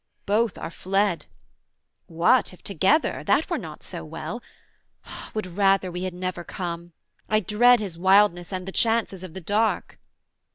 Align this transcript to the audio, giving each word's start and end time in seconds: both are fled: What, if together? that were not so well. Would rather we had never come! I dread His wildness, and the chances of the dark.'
both 0.25 0.57
are 0.57 0.71
fled: 0.71 1.27
What, 2.07 2.53
if 2.53 2.63
together? 2.63 3.23
that 3.25 3.47
were 3.51 3.59
not 3.59 3.83
so 3.83 4.03
well. 4.03 4.41
Would 5.35 5.45
rather 5.45 5.91
we 5.91 6.05
had 6.05 6.13
never 6.15 6.43
come! 6.43 6.93
I 7.29 7.39
dread 7.39 7.79
His 7.79 7.99
wildness, 7.99 8.51
and 8.51 8.67
the 8.67 8.71
chances 8.71 9.21
of 9.23 9.35
the 9.35 9.41
dark.' 9.41 9.99